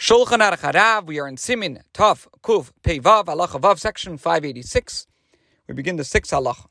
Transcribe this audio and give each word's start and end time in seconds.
Shulchan 0.00 0.38
Aruch 0.38 0.72
Harav, 0.72 1.04
we 1.04 1.20
are 1.20 1.28
in 1.28 1.36
Simin, 1.36 1.80
Tov, 1.92 2.26
Kuf, 2.42 2.70
Pei 2.82 3.00
Vav, 3.00 3.26
Halacha 3.26 3.60
Vav, 3.60 3.78
section 3.78 4.16
586. 4.16 5.06
We 5.68 5.74
begin 5.74 5.96
the 5.96 6.04
sixth 6.04 6.32
halacha. 6.32 6.68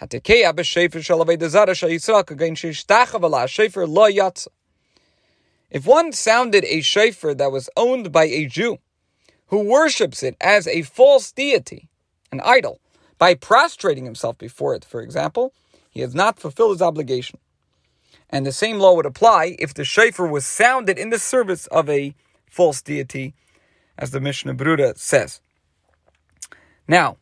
Hatekeya 0.00 0.52
b'shofar 0.52 1.00
shel 1.00 1.24
avedazara 1.24 1.76
shel 1.76 1.88
Yisrael 1.88 2.24
kagain 2.24 2.56
sheishtachav 2.56 3.22
ala 3.22 3.46
shofar 3.46 3.86
lo 3.86 4.10
yatsa. 4.10 4.48
If 5.70 5.86
one 5.86 6.10
sounded 6.10 6.64
a 6.64 6.80
shofar 6.80 7.32
that 7.34 7.52
was 7.52 7.70
owned 7.76 8.10
by 8.10 8.24
a 8.24 8.46
Jew 8.46 8.78
who 9.46 9.60
worships 9.60 10.24
it 10.24 10.36
as 10.40 10.66
a 10.66 10.82
false 10.82 11.30
deity, 11.30 11.88
an 12.32 12.40
idol, 12.40 12.80
by 13.18 13.34
prostrating 13.34 14.04
himself 14.04 14.36
before 14.36 14.74
it, 14.74 14.84
for 14.84 15.00
example, 15.00 15.54
he 15.90 16.00
has 16.00 16.12
not 16.12 16.40
fulfilled 16.40 16.72
his 16.72 16.82
obligation. 16.82 17.38
And 18.28 18.44
the 18.44 18.50
same 18.50 18.80
law 18.80 18.96
would 18.96 19.06
apply 19.06 19.54
if 19.60 19.74
the 19.74 19.84
shefer 19.84 20.28
was 20.28 20.44
sounded 20.44 20.98
in 20.98 21.10
the 21.10 21.20
service 21.20 21.68
of 21.68 21.88
a 21.88 22.16
false 22.50 22.82
deity, 22.82 23.34
as 23.96 24.10
the 24.10 24.20
Mishnah 24.20 24.54
Berurah 24.54 24.96
says. 24.96 25.40
Now, 26.86 27.16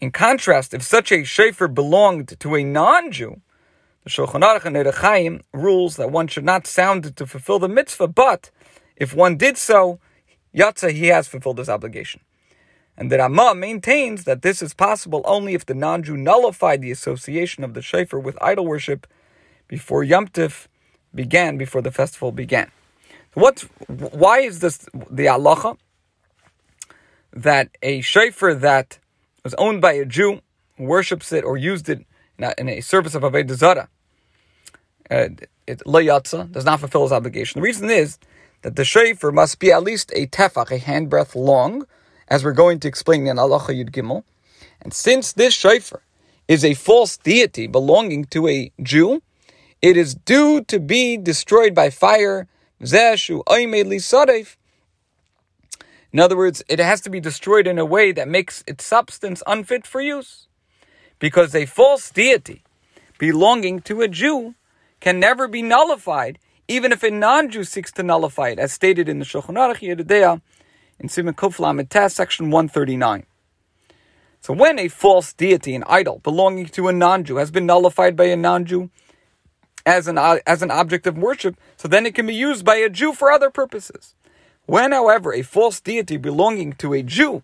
in 0.00 0.10
contrast, 0.10 0.74
if 0.74 0.82
such 0.82 1.12
a 1.12 1.24
shofar 1.24 1.68
belonged 1.68 2.38
to 2.40 2.54
a 2.54 2.64
non-Jew, 2.64 3.40
the 4.04 4.10
Shulchan 4.10 4.42
Aruch 4.42 4.64
and 4.64 4.94
Chaim 4.94 5.42
rules 5.52 5.96
that 5.96 6.10
one 6.10 6.26
should 6.26 6.44
not 6.44 6.66
sound 6.66 7.04
it 7.06 7.16
to 7.16 7.26
fulfill 7.26 7.58
the 7.58 7.68
mitzvah, 7.68 8.08
but 8.08 8.50
if 8.96 9.14
one 9.14 9.36
did 9.36 9.58
so, 9.58 10.00
yatsa, 10.54 10.90
he 10.90 11.08
has 11.08 11.28
fulfilled 11.28 11.58
his 11.58 11.68
obligation. 11.68 12.20
And 12.96 13.10
the 13.10 13.18
Rama 13.18 13.54
maintains 13.54 14.24
that 14.24 14.42
this 14.42 14.60
is 14.62 14.74
possible 14.74 15.22
only 15.24 15.54
if 15.54 15.64
the 15.64 15.74
non-Jew 15.74 16.16
nullified 16.16 16.82
the 16.82 16.90
association 16.90 17.62
of 17.62 17.74
the 17.74 17.82
shofar 17.82 18.20
with 18.20 18.36
idol 18.42 18.66
worship 18.66 19.06
before 19.68 20.02
Yom 20.02 20.28
Tif 20.28 20.66
began, 21.14 21.56
before 21.56 21.82
the 21.82 21.90
festival 21.90 22.32
began. 22.32 22.70
What? 23.34 23.60
Why 23.86 24.40
is 24.40 24.58
this 24.60 24.78
the 24.78 25.26
halacha 25.26 25.76
that 27.32 27.68
a 27.82 28.00
shofar 28.00 28.54
that 28.54 28.98
was 29.44 29.54
owned 29.54 29.80
by 29.80 29.92
a 29.92 30.04
Jew 30.04 30.40
worships 30.78 31.32
it 31.32 31.44
or 31.44 31.56
used 31.56 31.88
it 31.88 32.04
in 32.58 32.68
a 32.68 32.80
service 32.80 33.14
of 33.14 33.22
avodah 33.22 33.54
zara, 33.54 33.88
uh, 35.10 35.28
it 35.66 35.80
layatza 35.86 36.50
does 36.50 36.64
not 36.64 36.80
fulfill 36.80 37.02
his 37.02 37.12
obligation. 37.12 37.60
The 37.60 37.64
reason 37.64 37.90
is 37.90 38.18
that 38.62 38.76
the 38.76 38.84
shofar 38.84 39.30
must 39.30 39.58
be 39.58 39.70
at 39.72 39.82
least 39.82 40.10
a 40.14 40.26
tefach, 40.26 40.70
a 40.70 40.78
handbreadth 40.78 41.34
long, 41.34 41.86
as 42.28 42.44
we're 42.44 42.52
going 42.52 42.80
to 42.80 42.88
explain 42.88 43.26
in 43.26 43.36
halacha 43.36 43.68
yud 43.68 43.90
gimel. 43.90 44.24
And 44.82 44.92
since 44.92 45.32
this 45.32 45.54
shofar 45.54 46.02
is 46.48 46.64
a 46.64 46.74
false 46.74 47.16
deity 47.16 47.66
belonging 47.66 48.24
to 48.26 48.48
a 48.48 48.72
Jew, 48.82 49.22
it 49.82 49.96
is 49.96 50.14
due 50.14 50.64
to 50.64 50.80
be 50.80 51.16
destroyed 51.16 51.74
by 51.74 51.90
fire 51.90 52.48
in 56.12 56.18
other 56.18 56.36
words, 56.36 56.62
it 56.68 56.78
has 56.78 57.00
to 57.02 57.10
be 57.10 57.20
destroyed 57.20 57.66
in 57.66 57.78
a 57.78 57.84
way 57.84 58.10
that 58.12 58.26
makes 58.26 58.64
its 58.66 58.84
substance 58.84 59.42
unfit 59.46 59.86
for 59.86 60.00
use. 60.00 60.48
Because 61.18 61.54
a 61.54 61.66
false 61.66 62.10
deity 62.10 62.64
belonging 63.18 63.80
to 63.80 64.00
a 64.00 64.08
Jew 64.08 64.54
can 65.00 65.20
never 65.20 65.46
be 65.46 65.62
nullified, 65.62 66.38
even 66.68 66.90
if 66.90 67.02
a 67.02 67.10
non-Jew 67.10 67.64
seeks 67.64 67.92
to 67.92 68.02
nullify 68.02 68.48
it, 68.48 68.58
as 68.58 68.72
stated 68.72 69.08
in 69.08 69.18
the 69.18 69.24
Shulchan 69.24 69.56
Aruch 69.56 69.80
Yoreh 69.80 70.02
De'ah 70.02 70.36
uh, 70.36 70.38
in 70.98 71.08
Simon 71.08 71.34
Kufla 71.34 72.10
section 72.10 72.50
139. 72.50 73.26
So 74.40 74.54
when 74.54 74.78
a 74.78 74.88
false 74.88 75.34
deity, 75.34 75.74
an 75.74 75.84
idol 75.86 76.20
belonging 76.20 76.66
to 76.66 76.88
a 76.88 76.92
non-Jew, 76.92 77.36
has 77.36 77.50
been 77.50 77.66
nullified 77.66 78.16
by 78.16 78.24
a 78.24 78.36
non-Jew, 78.36 78.90
as 79.90 80.06
an, 80.06 80.18
uh, 80.18 80.38
as 80.46 80.62
an 80.62 80.70
object 80.70 81.06
of 81.06 81.18
worship, 81.18 81.56
so 81.76 81.88
then 81.88 82.06
it 82.06 82.14
can 82.14 82.26
be 82.26 82.34
used 82.34 82.64
by 82.64 82.76
a 82.76 82.88
Jew 82.88 83.12
for 83.12 83.30
other 83.30 83.50
purposes. 83.50 84.14
When, 84.66 84.92
however, 84.92 85.34
a 85.34 85.42
false 85.42 85.80
deity 85.80 86.16
belonging 86.16 86.74
to 86.74 86.94
a 86.94 87.02
Jew, 87.02 87.42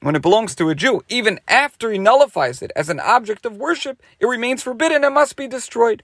when 0.00 0.14
it 0.14 0.22
belongs 0.22 0.54
to 0.56 0.68
a 0.68 0.74
Jew, 0.74 1.02
even 1.08 1.40
after 1.48 1.90
he 1.90 1.98
nullifies 1.98 2.60
it 2.60 2.72
as 2.76 2.90
an 2.90 3.00
object 3.00 3.46
of 3.46 3.56
worship, 3.56 4.02
it 4.20 4.26
remains 4.26 4.62
forbidden 4.62 5.02
and 5.02 5.14
must 5.14 5.34
be 5.34 5.48
destroyed. 5.48 6.02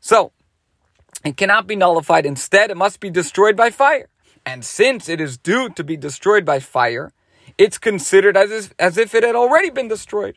So, 0.00 0.32
it 1.24 1.36
cannot 1.36 1.68
be 1.68 1.76
nullified. 1.76 2.26
Instead, 2.26 2.70
it 2.70 2.76
must 2.76 2.98
be 2.98 3.10
destroyed 3.10 3.56
by 3.56 3.70
fire. 3.70 4.08
And 4.44 4.64
since 4.64 5.08
it 5.08 5.20
is 5.20 5.38
due 5.38 5.68
to 5.70 5.84
be 5.84 5.96
destroyed 5.96 6.44
by 6.44 6.58
fire, 6.58 7.12
it's 7.56 7.78
considered 7.78 8.36
as 8.36 8.50
if, 8.50 8.74
as 8.78 8.98
if 8.98 9.14
it 9.14 9.22
had 9.22 9.36
already 9.36 9.70
been 9.70 9.88
destroyed. 9.88 10.36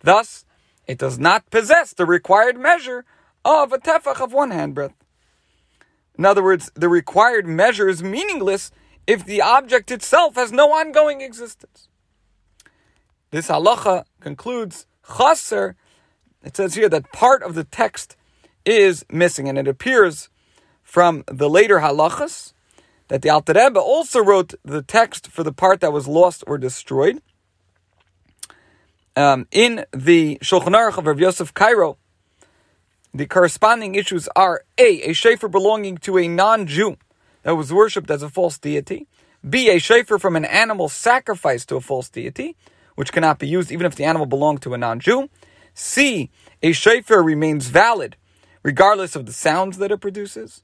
Thus, 0.00 0.46
it 0.86 0.98
does 0.98 1.18
not 1.18 1.50
possess 1.50 1.92
the 1.92 2.06
required 2.06 2.58
measure 2.58 3.04
of 3.44 3.72
a 3.72 3.78
tefach 3.78 4.20
of 4.20 4.32
one 4.32 4.50
handbreadth. 4.50 4.94
In 6.18 6.24
other 6.24 6.42
words, 6.42 6.70
the 6.74 6.88
required 6.88 7.46
measure 7.46 7.88
is 7.88 8.02
meaningless 8.02 8.70
if 9.06 9.24
the 9.24 9.40
object 9.40 9.90
itself 9.90 10.34
has 10.34 10.52
no 10.52 10.72
ongoing 10.72 11.20
existence. 11.20 11.88
This 13.30 13.48
halacha 13.48 14.04
concludes 14.20 14.86
chaser. 15.16 15.76
It 16.42 16.56
says 16.56 16.74
here 16.74 16.88
that 16.88 17.12
part 17.12 17.42
of 17.42 17.54
the 17.54 17.64
text 17.64 18.16
is 18.64 19.04
missing, 19.10 19.48
and 19.48 19.56
it 19.56 19.68
appears 19.68 20.28
from 20.82 21.24
the 21.26 21.48
later 21.48 21.78
halachas 21.78 22.52
that 23.08 23.22
the 23.22 23.30
Alter 23.30 23.54
Rebbe 23.54 23.80
also 23.80 24.20
wrote 24.20 24.54
the 24.64 24.82
text 24.82 25.28
for 25.28 25.42
the 25.42 25.52
part 25.52 25.80
that 25.80 25.92
was 25.92 26.06
lost 26.06 26.44
or 26.46 26.58
destroyed 26.58 27.22
um, 29.16 29.46
in 29.50 29.84
the 29.92 30.38
Shulchan 30.42 30.74
Aruch 30.74 30.98
of 30.98 31.06
Rav 31.06 31.20
Yosef 31.20 31.52
Caro, 31.54 31.96
the 33.12 33.26
corresponding 33.26 33.94
issues 33.94 34.28
are 34.36 34.64
A, 34.78 35.02
a 35.02 35.12
shofar 35.12 35.48
belonging 35.48 35.98
to 35.98 36.18
a 36.18 36.28
non-Jew 36.28 36.96
that 37.42 37.56
was 37.56 37.72
worshipped 37.72 38.10
as 38.10 38.22
a 38.22 38.28
false 38.28 38.58
deity, 38.58 39.06
B, 39.48 39.68
a 39.70 39.78
shofar 39.78 40.18
from 40.18 40.36
an 40.36 40.44
animal 40.44 40.88
sacrificed 40.88 41.70
to 41.70 41.76
a 41.76 41.80
false 41.80 42.08
deity, 42.08 42.56
which 42.94 43.12
cannot 43.12 43.38
be 43.38 43.48
used 43.48 43.72
even 43.72 43.86
if 43.86 43.94
the 43.94 44.04
animal 44.04 44.26
belonged 44.26 44.62
to 44.62 44.74
a 44.74 44.78
non-Jew, 44.78 45.28
C, 45.74 46.30
a 46.62 46.72
shofar 46.72 47.22
remains 47.22 47.68
valid 47.68 48.16
regardless 48.62 49.16
of 49.16 49.26
the 49.26 49.32
sounds 49.32 49.78
that 49.78 49.90
it 49.90 50.00
produces, 50.00 50.62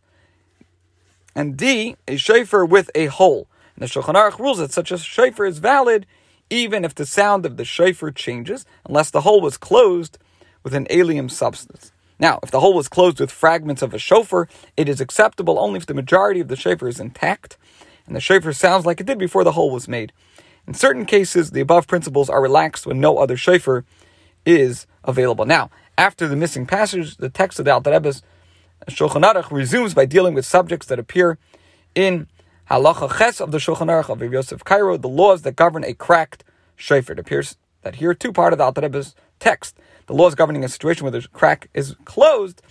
and 1.34 1.56
D, 1.56 1.96
a 2.08 2.16
shofar 2.16 2.64
with 2.64 2.90
a 2.94 3.06
hole. 3.06 3.46
And 3.74 3.82
the 3.82 3.86
Shulchan 3.86 4.14
Aruch 4.14 4.38
rules 4.38 4.58
that 4.58 4.72
such 4.72 4.90
a 4.90 4.98
shofar 4.98 5.46
is 5.46 5.58
valid 5.58 6.06
even 6.50 6.84
if 6.84 6.94
the 6.94 7.06
sound 7.06 7.46
of 7.46 7.56
the 7.56 7.64
shofar 7.64 8.10
changes, 8.10 8.64
unless 8.86 9.10
the 9.10 9.22
hole 9.22 9.40
was 9.40 9.56
closed 9.56 10.18
with 10.62 10.74
an 10.74 10.86
alien 10.90 11.28
substance. 11.28 11.92
Now, 12.18 12.40
if 12.42 12.50
the 12.50 12.60
hole 12.60 12.74
was 12.74 12.88
closed 12.88 13.20
with 13.20 13.30
fragments 13.30 13.82
of 13.82 13.92
a 13.92 13.98
shofar, 13.98 14.48
it 14.76 14.88
is 14.88 15.00
acceptable 15.00 15.58
only 15.58 15.78
if 15.78 15.86
the 15.86 15.94
majority 15.94 16.40
of 16.40 16.48
the 16.48 16.56
shofar 16.56 16.88
is 16.88 17.00
intact 17.00 17.58
and 18.06 18.16
the 18.16 18.20
shofar 18.20 18.52
sounds 18.52 18.86
like 18.86 19.00
it 19.00 19.06
did 19.06 19.18
before 19.18 19.44
the 19.44 19.52
hole 19.52 19.70
was 19.70 19.88
made. 19.88 20.12
In 20.66 20.74
certain 20.74 21.04
cases, 21.04 21.50
the 21.50 21.60
above 21.60 21.86
principles 21.86 22.30
are 22.30 22.42
relaxed 22.42 22.86
when 22.86 23.00
no 23.00 23.18
other 23.18 23.36
shofar 23.36 23.84
is 24.44 24.86
available. 25.04 25.44
Now, 25.44 25.70
after 25.98 26.26
the 26.26 26.36
missing 26.36 26.66
passage, 26.66 27.16
the 27.16 27.28
text 27.28 27.58
of 27.58 27.64
the 27.64 27.72
Alter 27.72 27.90
Rebbe's 27.90 28.22
Shulchan 28.88 29.22
Aruch 29.22 29.50
resumes 29.50 29.94
by 29.94 30.06
dealing 30.06 30.34
with 30.34 30.44
subjects 30.44 30.86
that 30.86 30.98
appear 30.98 31.38
in 31.94 32.28
Halacha 32.70 33.18
Ches 33.18 33.40
of 33.40 33.52
the 33.52 33.58
Shulchan 33.58 33.88
Aruch 33.88 34.08
of 34.08 34.32
Yosef 34.32 34.64
Caro, 34.64 34.96
the 34.96 35.08
laws 35.08 35.42
that 35.42 35.56
govern 35.56 35.84
a 35.84 35.94
cracked 35.94 36.44
shofar. 36.76 37.12
It 37.12 37.18
appears 37.18 37.56
that 37.82 37.96
here, 37.96 38.14
too 38.14 38.32
part 38.32 38.52
of 38.52 38.58
the 38.58 38.64
Alter 38.64 38.80
Rebbe's 38.80 39.14
text, 39.38 39.76
the 40.06 40.14
laws 40.14 40.34
governing 40.34 40.64
a 40.64 40.68
situation 40.68 41.04
where 41.04 41.12
the 41.12 41.26
crack 41.32 41.68
is 41.74 41.94
closed, 42.04 42.62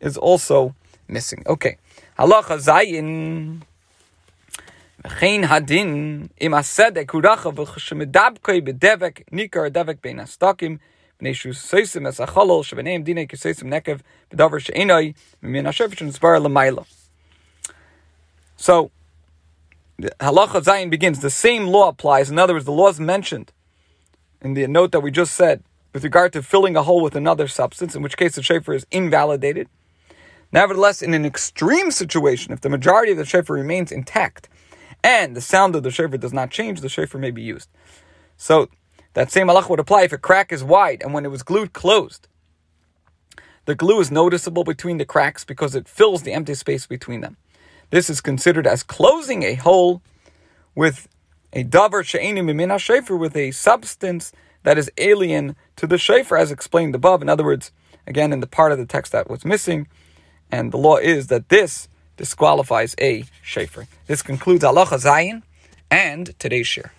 is 0.00 0.16
also 0.16 0.74
missing. 1.08 1.42
Okay, 1.46 1.76
Halacha 2.18 2.58
Zayin. 2.58 3.62
V'chein 5.04 5.44
hadin 5.44 6.30
im 6.38 6.52
asedek 6.52 7.06
huracha 7.06 7.52
v'chemedabkoi 7.52 8.66
bedevek 8.66 9.24
nikar 9.30 9.70
devek 9.70 10.00
bein 10.00 10.18
astakim. 10.18 10.78
So, 11.24 11.28
halacha 20.20 20.62
zayin 20.62 20.90
begins, 20.90 21.20
the 21.20 21.30
same 21.30 21.66
law 21.66 21.88
applies. 21.88 22.30
In 22.30 22.38
other 22.38 22.54
words, 22.54 22.64
the 22.64 22.72
laws 22.72 23.00
mentioned 23.00 23.52
in 24.40 24.54
the 24.54 24.66
note 24.66 24.92
that 24.92 25.00
we 25.00 25.10
just 25.10 25.34
said 25.34 25.62
with 25.92 26.04
regard 26.04 26.32
to 26.32 26.42
filling 26.42 26.76
a 26.76 26.82
hole 26.82 27.02
with 27.02 27.14
another 27.14 27.46
substance, 27.48 27.94
in 27.94 28.02
which 28.02 28.16
case 28.16 28.34
the 28.34 28.42
shofar 28.42 28.74
is 28.74 28.86
invalidated. 28.90 29.68
Nevertheless, 30.52 31.02
in 31.02 31.14
an 31.14 31.24
extreme 31.24 31.90
situation, 31.90 32.52
if 32.52 32.60
the 32.60 32.68
majority 32.68 33.12
of 33.12 33.18
the 33.18 33.24
shofar 33.24 33.56
remains 33.56 33.92
intact 33.92 34.48
and 35.02 35.34
the 35.34 35.40
sound 35.40 35.74
of 35.74 35.82
the 35.82 35.90
shofar 35.90 36.18
does 36.18 36.32
not 36.32 36.50
change, 36.50 36.80
the 36.80 36.88
shofar 36.88 37.20
may 37.20 37.30
be 37.30 37.42
used. 37.42 37.68
So 38.36 38.68
that 39.14 39.30
same 39.30 39.48
halacha 39.48 39.68
would 39.70 39.80
apply 39.80 40.02
if 40.02 40.12
a 40.12 40.18
crack 40.18 40.52
is 40.52 40.64
wide 40.64 41.02
and 41.02 41.12
when 41.12 41.24
it 41.24 41.30
was 41.30 41.42
glued 41.42 41.72
closed. 41.72 42.28
The 43.64 43.74
glue 43.74 44.00
is 44.00 44.10
noticeable 44.10 44.64
between 44.64 44.98
the 44.98 45.04
cracks 45.04 45.44
because 45.44 45.74
it 45.74 45.88
fills 45.88 46.22
the 46.22 46.32
empty 46.32 46.54
space 46.54 46.86
between 46.86 47.20
them. 47.20 47.36
This 47.92 48.08
is 48.08 48.22
considered 48.22 48.66
as 48.66 48.82
closing 48.82 49.42
a 49.42 49.52
hole 49.52 50.00
with 50.74 51.08
a 51.52 51.62
davar 51.62 52.02
she'eni 52.02 52.40
mimina 52.40 52.78
shofar 52.78 53.18
with 53.18 53.36
a 53.36 53.50
substance 53.50 54.32
that 54.62 54.78
is 54.78 54.90
alien 54.96 55.56
to 55.76 55.86
the 55.86 55.98
shofar, 55.98 56.38
as 56.38 56.50
explained 56.50 56.94
above. 56.94 57.20
In 57.20 57.28
other 57.28 57.44
words, 57.44 57.70
again, 58.06 58.32
in 58.32 58.40
the 58.40 58.46
part 58.46 58.72
of 58.72 58.78
the 58.78 58.86
text 58.86 59.12
that 59.12 59.28
was 59.28 59.44
missing, 59.44 59.88
and 60.50 60.72
the 60.72 60.78
law 60.78 60.96
is 60.96 61.26
that 61.26 61.50
this 61.50 61.86
disqualifies 62.16 62.94
a 62.98 63.26
shofar. 63.42 63.86
This 64.06 64.22
concludes 64.22 64.64
Halacha 64.64 64.98
Zayin 64.98 65.42
and 65.90 66.38
today's 66.38 66.66
share. 66.66 66.92